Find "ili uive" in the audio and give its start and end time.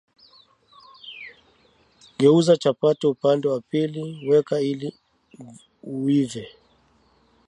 4.61-6.47